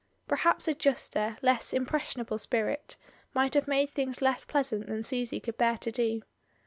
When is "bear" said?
5.59-5.77